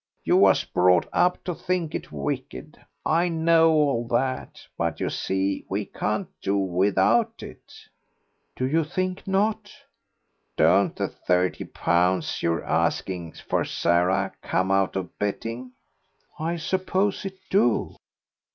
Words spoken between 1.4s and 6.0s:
to think it wicked. I know all that, but you see we